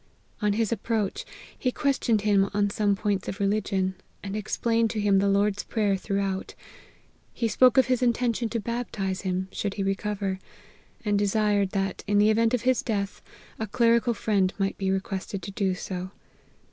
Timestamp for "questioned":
1.71-2.21